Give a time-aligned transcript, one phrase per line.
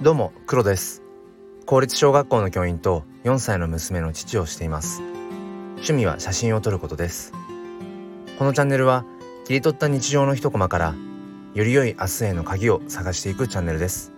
[0.00, 1.02] どうも黒です。
[1.66, 5.02] 公立小学校の教員と4歳の娘の父をしています。
[5.78, 7.32] 趣味は写真を撮ることです。
[8.38, 9.04] このチャンネルは
[9.44, 10.94] 切り取った日常の一コマから
[11.52, 14.12] より良い明日への鍵を探していくチャンネルです。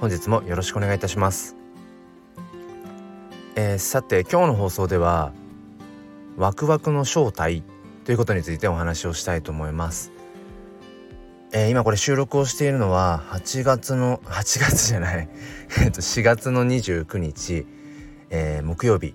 [0.00, 1.56] 本日もよろしくお願いいたします。
[3.56, 5.32] えー、さて今日の放送では
[6.36, 7.64] ワクワクの正体
[8.04, 10.12] ということについてお話をしたいと思います。
[11.54, 15.28] えー、今これ収録をしているのは8月の 8月じゃない。
[15.68, 17.66] 4月の29日、
[18.30, 19.14] えー、木曜日、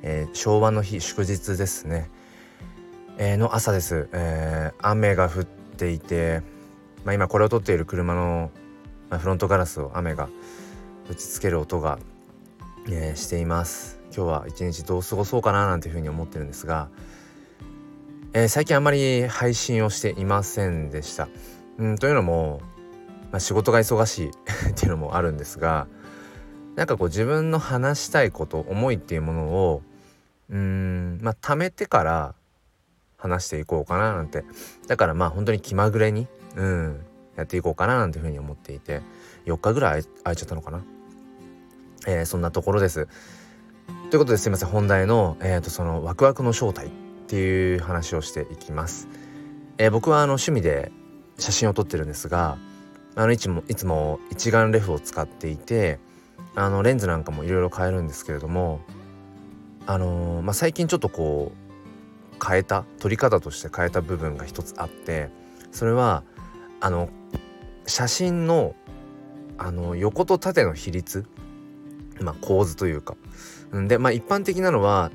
[0.00, 2.10] えー、昭和の日祝日ですね、
[3.18, 6.42] え、の朝です、え、雨が降っていて、
[7.04, 8.50] まあ、今これを撮っている車の、
[9.10, 10.30] まあ、フロントガラスを雨が
[11.10, 11.98] 打ちつける音が、
[12.88, 14.00] え、しています。
[14.16, 16.88] 今日は一日どう過ごそうかななんていうふうに思ってるんですが、
[18.32, 21.28] え、最近あまり配信をしていませんでした。
[21.78, 22.60] うんというのも、
[23.32, 24.30] まあ、仕事が忙しい
[24.70, 25.86] っていうのもあるんですが
[26.74, 29.82] なんかこう自分の話したいこと思いっていうものを
[30.50, 32.34] うんまあ貯めてから
[33.16, 34.44] 話していこうかななんて
[34.86, 37.00] だからまあ本当に気まぐれにうん
[37.36, 39.02] やっていこうかななんていうふうに思っていて
[39.46, 40.82] 4日ぐらい空いちゃったのかな、
[42.06, 43.08] えー、そんなところです。
[44.10, 46.90] ということですいません本題の、えーと、そのワクワクの正体っ
[47.28, 49.08] ていう話をしていきます。
[49.78, 50.90] えー、僕はあの趣味で
[51.38, 52.58] 写真を撮ってるんですが
[53.14, 55.98] あのいつもいつも一眼レフを使っていて
[56.54, 58.80] あのレンズなんかもいろいろ変えるんですけれども
[59.86, 61.66] あのー、まあ、最近ちょっとこう
[62.44, 65.30] 変えた撮り方として変えた部分が一つあって
[65.70, 66.22] それは
[66.80, 67.08] あの
[67.86, 68.74] 写真の
[69.58, 71.24] あの横と縦の比率
[72.20, 73.16] まあ構図というか。
[73.72, 75.10] でまあ一般的なのは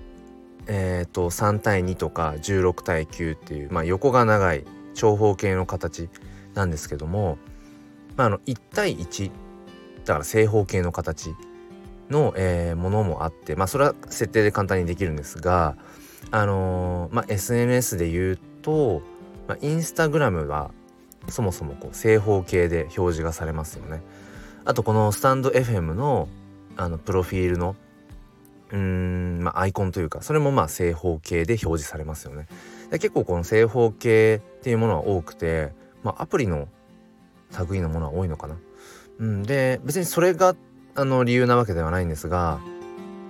[0.68, 6.10] えっ、ー、と3対2とか16対9っていう、まあ、横が長い長方形の形
[6.54, 7.38] なんですけども、
[8.18, 9.32] まあ、あの1対1
[10.06, 11.36] だから正方形の形
[12.10, 15.78] の、えー、ものもあって、まあ、それは設定で簡単にできるんですが、
[16.32, 19.02] あのー、まあ、SNS で言うと、
[19.48, 20.72] まあ、インスタグラムは
[21.30, 24.02] そもそもこう正方形で表示がされますよね。
[24.66, 26.28] あとこのスタンド FM の
[26.78, 27.76] あのプロフィールの
[28.72, 32.48] うーん、まあ、アイコンというかそれもまあ正方形で表示されますよね。
[32.90, 35.74] で結構この正方形っていうものは多くて、
[36.04, 36.68] まあ、アプリの
[37.70, 38.58] 類のものは多いのかな。
[39.20, 40.56] うん、で別にそれが
[40.96, 42.60] あの理由なわけではないんですが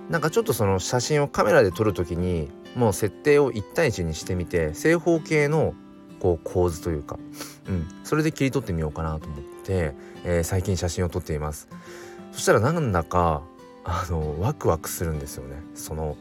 [0.08, 5.74] なんかちょっとその写真をカメラで撮る時にもう設定を1対1にしてみて正方形の
[6.18, 7.18] こう構図というか、
[7.68, 11.68] うん、それで切り取ってみようかなと思って、えー、最近写真を撮っています
[12.32, 13.42] そしたらなんだか
[13.84, 16.16] あのワクワクするんですよねその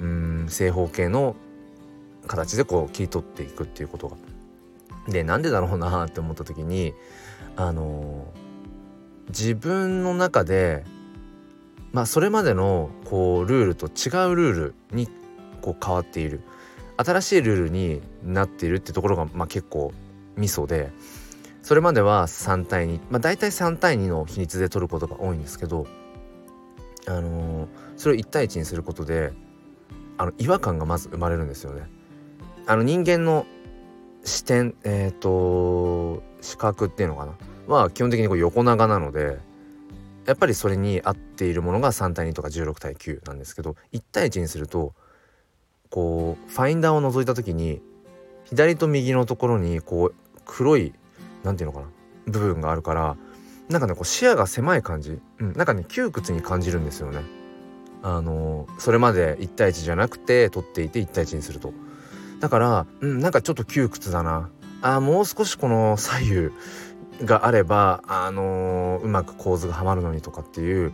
[0.00, 1.36] うん正方形の
[2.26, 4.16] 形でこう切り取っていくっていうことが。
[5.08, 6.94] でなんでだろうなって思った時に
[7.56, 8.24] あの
[9.28, 10.84] 自分の中で
[11.92, 15.08] まあそれまでのこうルールと違うルールに
[15.60, 16.40] こう変わっている
[16.96, 19.92] 新しいルールになっているってところが、まあ、結構
[20.36, 20.92] ミソで
[21.62, 25.86] それまでは3対2まあ大体3対2の比率で取ることが多いんですけど
[27.06, 29.32] あのー、それを1対1にすることで
[30.18, 31.88] あの違和感がまず生まれるんですよね。
[32.66, 33.46] あの人間の
[34.24, 37.36] 視点えっ、ー、と視覚っていうのかな？
[37.66, 39.38] は基本的にこう横長なので
[40.26, 44.94] やっぱりそれに合っているものが3対2とか16対9なんですけど1対1にすると
[45.90, 47.80] こうファインダーを覗いた時に
[48.44, 50.14] 左と右のところにこう
[50.44, 50.92] 黒い
[51.42, 51.92] 何て言うのかな？
[52.26, 53.16] 部分があるから
[53.72, 57.20] なんかねこう視野が狭い感じ、うん、なんかね窮屈に感じるんですよね。
[58.04, 61.72] あのそれまで1対1じゃなくて取っていて1対1にすると。
[62.40, 64.50] だから、うん、なんかちょっと窮屈だな。
[64.82, 66.50] あもう少しこの左右
[67.24, 70.92] があれば、あのー、うまく構図がはまるのにとかっていう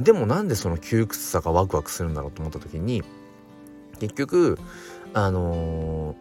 [0.00, 3.04] でもなんでその窮屈さがワクワクするんだろうと思った時に
[4.00, 4.58] 結局
[5.14, 6.16] あのー、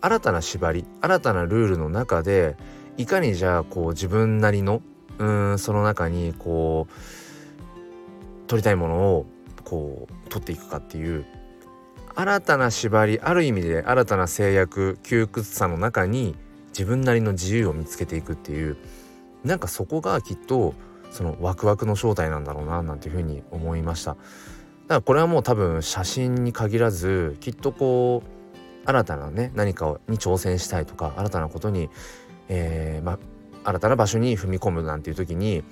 [0.00, 2.56] 新たな縛り新たなルールの中で
[2.96, 4.80] いかにじゃあこう自分なりの
[5.18, 9.26] うんその中にこう取りたいものを
[9.64, 11.24] こう取っていくかっていう
[12.14, 16.36] 新たな縛りある意味で新たな制約窮屈さの中に
[16.68, 18.76] 自分なりの自由を見つけていくっていう
[19.44, 20.74] なんかそこがきっと
[21.10, 24.14] そのワクワクの正体なんだろうななんていうふうに思いました。
[24.14, 31.88] だからこれはもう多分写真に限らずきっとこう新たなね何かに挑戦したいとか新たなことに、
[32.48, 33.18] えー、ま
[33.64, 35.64] 新たな場所に踏み込むなんていう時に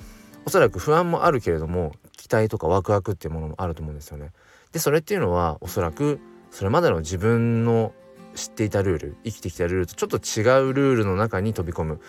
[0.45, 4.33] おそらく不安もあるけれども期待とかワクワクっていうものもあると思うんですよね。
[4.73, 6.19] でそれっていうのはおそらく
[6.51, 7.93] それまでの自分の
[8.35, 12.01] 知っていたルール生きてきたルールとちょっと違うルールの中に飛び込む。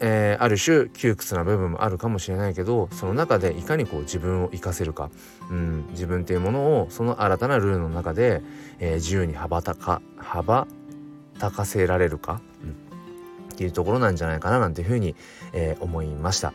[0.00, 5.10] えー、ある種窮屈な部分もあるかもしれないけどその中でいかにこう自分を生かせるか、
[5.50, 8.42] うん、自分っていうものをその新たなルールの中で、
[8.78, 10.68] えー、自由に羽ばたか羽ば
[11.40, 12.40] たかせられるか、
[13.58, 15.16] っていうところなんじゃないかななんていうふうに、
[15.52, 16.52] えー、思いました、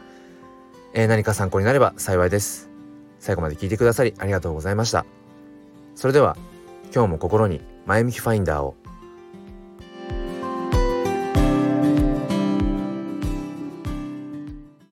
[0.94, 2.70] え何か参考になれば幸いです。
[3.20, 5.06] 最後まで聞いてくださりありがとうございました。
[5.96, 6.38] それでは
[6.96, 8.76] 今日も心に前向きファインダーを